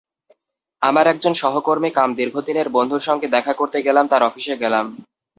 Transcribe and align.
আমার 0.81 1.05
একজন 1.07 1.33
সহকর্মী 1.33 1.89
কাম 1.89 2.09
দীর্ঘদিনের 2.15 2.67
বন্ধুর 2.69 3.01
সঙ্গে 3.01 3.27
দেখা 3.27 3.53
করতে 3.53 3.77
গেলাম 3.81 4.05
তার 4.07 4.21
অফিসে 4.23 4.55
গেলাম। 4.57 4.85